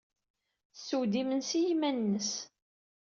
Tesseww-d 0.73 1.13
imensi 1.21 1.55
i 1.57 1.61
yiman-nnes. 1.65 2.31